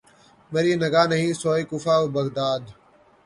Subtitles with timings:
[0.51, 2.61] مری نگاہ نہیں سوئے کوفہ و بغداد